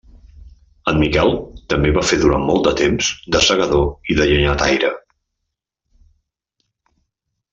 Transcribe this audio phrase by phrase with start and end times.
[0.91, 1.33] En Miquel
[1.73, 4.91] també va fer durant molt de temps de segador i de llenyataire.